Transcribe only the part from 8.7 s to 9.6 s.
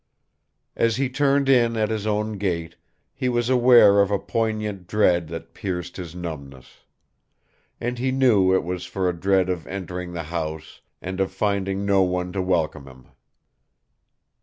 for a dread